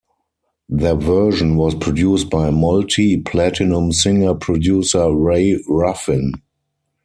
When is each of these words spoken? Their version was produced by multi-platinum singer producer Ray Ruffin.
Their 0.67 0.95
version 0.95 1.57
was 1.57 1.75
produced 1.75 2.31
by 2.31 2.49
multi-platinum 2.49 3.91
singer 3.91 4.33
producer 4.33 5.13
Ray 5.15 5.63
Ruffin. 5.69 6.33